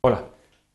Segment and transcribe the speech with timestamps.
[0.00, 0.26] Hola,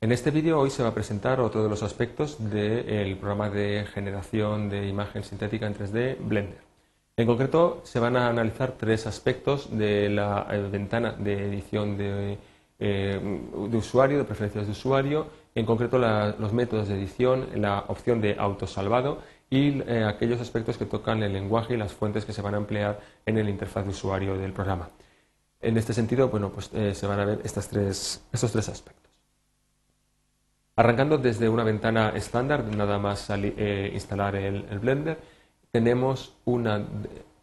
[0.00, 3.84] en este vídeo hoy se va a presentar otro de los aspectos del programa de
[3.92, 6.60] generación de imagen sintética en 3D Blender.
[7.16, 12.38] En concreto se van a analizar tres aspectos de la eh, ventana de edición de,
[12.78, 13.40] eh,
[13.72, 15.26] usuario, de preferencias de usuario,
[15.56, 19.18] en concreto los métodos de edición, la opción de autosalvado
[19.50, 22.58] y eh, aquellos aspectos que tocan el lenguaje y las fuentes que se van a
[22.58, 24.90] emplear en el interfaz de usuario del programa.
[25.60, 28.97] En este sentido, bueno, pues se van a ver estos tres aspectos.
[30.78, 35.18] Arrancando desde una ventana estándar, nada más eh, instalar el, Blender,
[35.72, 36.86] tenemos una,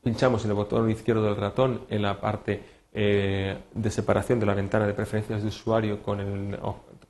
[0.00, 2.62] pinchamos en el botón izquierdo del ratón en la parte
[2.92, 6.56] eh, de separación de la ventana de preferencias de usuario con el,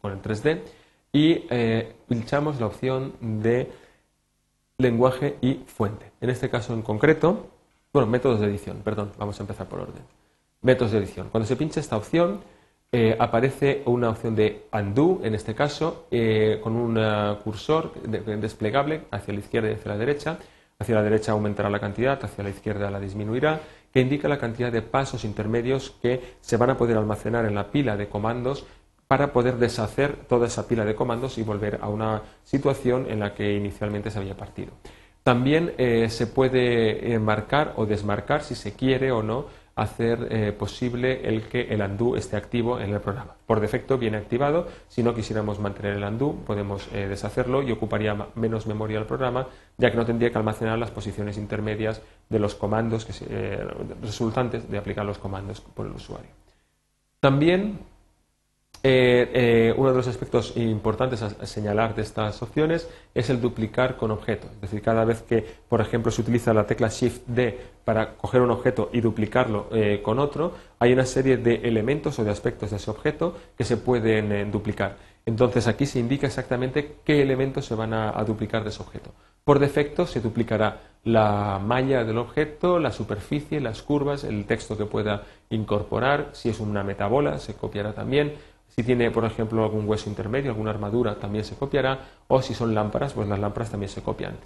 [0.00, 0.62] con el 3D
[1.12, 3.70] y eh, pinchamos la opción de
[4.78, 6.12] lenguaje y fuente.
[6.22, 7.46] En este caso en concreto,
[7.92, 10.02] bueno, métodos de edición, perdón, vamos a empezar por orden.
[10.62, 11.28] Métodos de edición.
[11.28, 12.40] Cuando se pincha esta opción,
[12.92, 19.02] eh, aparece una opción de undo, en este caso, eh, con un eh, cursor desplegable
[19.10, 20.38] hacia la izquierda y hacia la derecha.
[20.78, 23.60] Hacia la derecha aumentará la cantidad, hacia la izquierda la disminuirá,
[23.92, 27.70] que indica la cantidad de pasos intermedios que se van a poder almacenar en la
[27.70, 28.66] pila de comandos
[29.08, 33.34] para poder deshacer toda esa pila de comandos y volver a una situación en la
[33.34, 34.72] que inicialmente se había partido.
[35.22, 39.46] También se puede marcar o desmarcar si se quiere o no
[39.76, 43.36] hacer eh, posible el que el undo esté activo en el programa.
[43.46, 48.16] Por defecto viene activado, si no quisiéramos mantener el undo podemos eh, deshacerlo y ocuparía
[48.34, 49.46] menos memoria el programa,
[49.76, 53.68] ya que no tendría que almacenar las posiciones intermedias de los comandos que eh,
[54.02, 56.30] resultantes de aplicar los comandos por el usuario.
[57.20, 57.78] También
[58.82, 63.96] eh, eh, uno de los aspectos importantes a señalar de estas opciones es el duplicar
[63.96, 64.48] con objeto.
[64.54, 68.40] Es decir, cada vez que, por ejemplo, se utiliza la tecla Shift D para coger
[68.42, 72.70] un objeto y duplicarlo eh, con otro, hay una serie de elementos o de aspectos
[72.70, 74.96] de ese objeto que se pueden duplicar.
[75.26, 79.12] Entonces aquí se indica exactamente qué elementos se van a, duplicar de ese objeto.
[79.42, 84.86] Por defecto se duplicará la malla del objeto, la superficie, las curvas, el texto que
[84.86, 86.30] pueda incorporar.
[86.32, 88.34] Si es una metabola, se copiará también
[88.68, 92.00] si tiene, por ejemplo, algún hueso intermedio, alguna armadura, también se copiará.
[92.28, 94.36] O si son lámparas, pues las lámparas también se copian.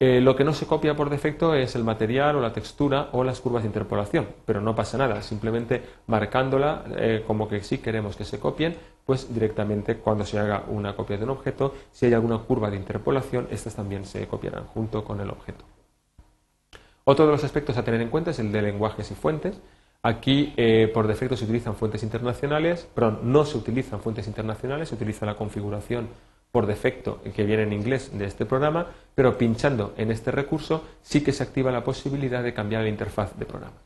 [0.00, 3.22] Eh, lo que no se copia por defecto es el material o la textura o
[3.22, 8.16] las curvas de interpolación, pero no pasa nada, simplemente marcándola eh, como que sí queremos
[8.16, 8.76] que se copien,
[9.06, 12.76] pues directamente cuando se haga una copia de un objeto, si hay alguna curva de
[12.76, 15.64] interpolación, estas también se copiarán junto con el objeto.
[17.04, 19.60] Otro de los aspectos a tener en cuenta es el de lenguajes y fuentes.
[20.06, 24.96] Aquí eh, por defecto se utilizan fuentes internacionales, perdón, no se utilizan fuentes internacionales, se
[24.96, 26.08] utiliza la configuración
[26.52, 31.22] por defecto que viene en inglés de este programa, pero pinchando en este recurso sí
[31.24, 33.76] que se activa la posibilidad de cambiar la interfaz de programa.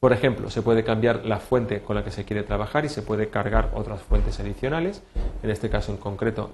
[0.00, 3.02] Por ejemplo, se puede cambiar la fuente con la que se quiere trabajar y se
[3.02, 5.02] puede cargar otras fuentes adicionales.
[5.42, 6.50] En este caso en concreto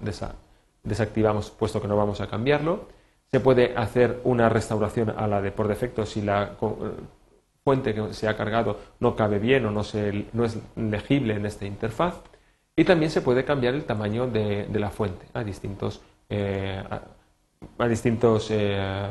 [0.83, 2.89] desactivamos puesto que no vamos a cambiarlo.
[3.31, 6.57] Se puede hacer una restauración a la de por defecto si la
[7.65, 9.83] fuente que se ha cargado no cabe bien o no,
[10.33, 12.21] no es legible en esta interfaz.
[12.77, 16.83] Y también se puede cambiar el tamaño de, la fuente a distintos, eh,
[17.79, 19.09] a, distintos eh,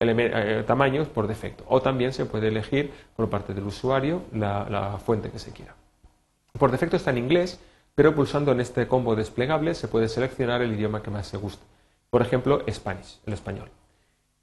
[0.00, 1.64] eh, tamaños por defecto.
[1.68, 5.74] O también se puede elegir por parte del usuario la, la fuente que se quiera.
[6.58, 7.60] Por defecto está en inglés,
[7.94, 11.64] pero pulsando en este combo desplegable se puede seleccionar el idioma que más se guste.
[12.10, 13.68] Por ejemplo, Spanish, el español.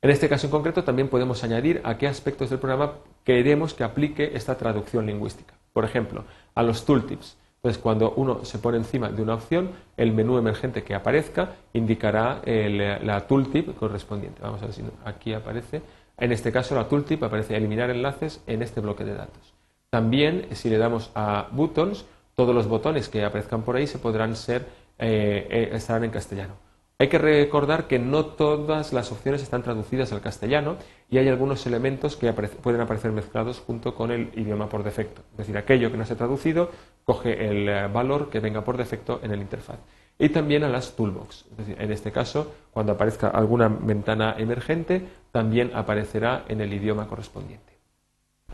[0.04, 3.84] En este caso en concreto también podemos añadir a qué aspectos del programa queremos que
[3.84, 5.54] aplique esta traducción lingüística.
[5.74, 6.24] Por ejemplo,
[6.56, 7.38] a los tooltips.
[7.62, 12.42] Pues cuando uno se pone encima de una opción, el menú emergente que aparezca indicará
[12.46, 14.42] la tooltip correspondiente.
[14.42, 15.84] Vamos a ver si aquí aparece.
[16.18, 19.54] En este caso, la tooltip aparece eliminar enlaces en este bloque de datos.
[19.92, 24.36] También, si le damos a buttons, todos los botones que aparezcan por ahí se podrán
[24.36, 24.66] ser,
[24.98, 26.71] eh, eh, estarán en castellano.
[27.02, 30.76] Hay que recordar que no todas las opciones están traducidas al castellano
[31.10, 35.24] y hay algunos elementos que pueden aparecer mezclados junto con el idioma por defecto.
[35.32, 36.70] Es decir, aquello que no se ha traducido
[37.04, 39.80] coge el eh, valor que venga por defecto en el interfaz.
[40.20, 41.48] Y también a las toolbox.
[41.50, 47.08] Es decir, en este caso, cuando aparezca alguna ventana emergente, también aparecerá en el idioma
[47.08, 47.72] correspondiente.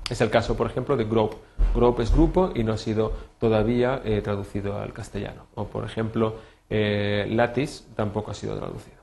[0.09, 1.35] Es el caso, por ejemplo, de group.
[1.75, 3.11] Group es grupo y no ha sido
[3.41, 5.47] todavía eh, traducido al castellano.
[5.55, 6.35] O, por ejemplo,
[6.69, 8.97] eh, Lattice tampoco ha sido traducido.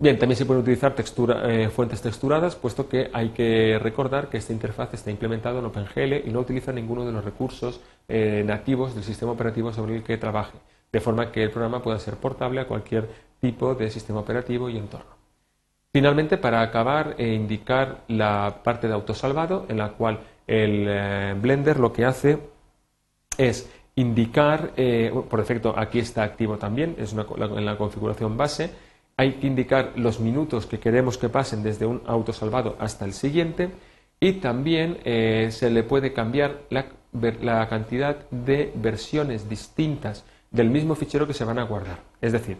[0.00, 4.52] Bien, también se pueden utilizar eh, fuentes texturadas, puesto que hay que recordar que esta
[4.52, 9.02] interfaz está implementada en OpenGL y no utiliza ninguno de los recursos eh, nativos del
[9.02, 10.56] sistema operativo sobre el que trabaje,
[10.92, 13.08] de forma que el programa pueda ser portable a cualquier
[13.40, 15.18] tipo de sistema operativo y entorno.
[15.92, 21.92] Finalmente, para acabar e indicar la parte de autosalvado, en la cual el Blender lo
[21.92, 22.38] que hace
[23.36, 28.70] es indicar, eh, por defecto aquí está activo también, es en la configuración base,
[29.16, 33.70] hay que indicar los minutos que queremos que pasen desde un autosalvado hasta el siguiente
[34.20, 36.86] y también eh, se le puede cambiar la,
[37.42, 41.98] la cantidad de versiones distintas del mismo fichero que se van a guardar.
[42.20, 42.58] Es decir,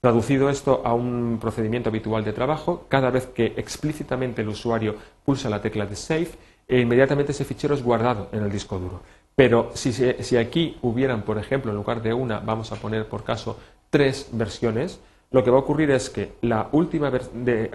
[0.00, 4.94] Traducido esto a un procedimiento habitual de trabajo, cada vez que explícitamente el usuario
[5.26, 6.30] pulsa la tecla de Save,
[6.66, 9.02] e inmediatamente ese fichero es guardado en el disco duro.
[9.36, 13.58] Pero si, aquí hubieran, por ejemplo, en lugar de una, vamos a poner por caso
[13.88, 15.00] tres versiones,
[15.30, 17.70] lo que va a ocurrir es que la última de,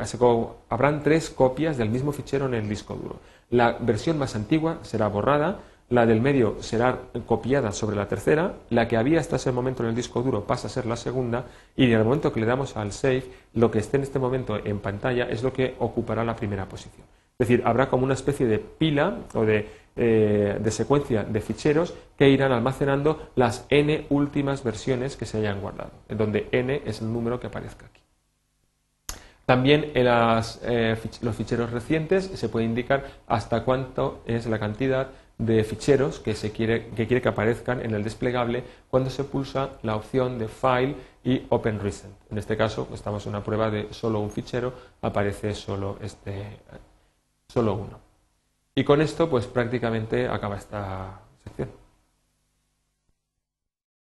[0.69, 3.19] habrán tres copias del mismo fichero en el disco duro.
[3.49, 5.59] La versión más antigua será borrada,
[5.89, 9.89] la del medio será copiada sobre la tercera, la que había hasta ese momento en
[9.89, 12.75] el disco duro pasa a ser la segunda y en el momento que le damos
[12.75, 13.23] al save,
[13.53, 17.05] lo que esté en este momento en pantalla es lo que ocupará la primera posición.
[17.37, 21.93] Es decir, habrá como una especie de pila o de, eh, de secuencia de ficheros
[22.17, 27.11] que irán almacenando las n últimas versiones que se hayan guardado, donde n es el
[27.11, 28.01] número que aparezca aquí.
[29.45, 35.63] También en eh, los ficheros recientes se puede indicar hasta cuánto es la cantidad de
[35.63, 39.95] ficheros que, se quiere, que quiere que aparezcan en el desplegable cuando se pulsa la
[39.95, 42.13] opción de File y Open Recent.
[42.31, 46.59] En este caso, estamos en una prueba de solo un fichero, aparece solo, este,
[47.47, 48.04] solo uno.
[48.77, 51.84] Y con esto, pues prácticamente acaba esta sección.